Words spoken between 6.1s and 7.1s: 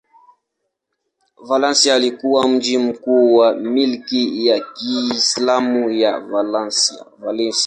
Valencia.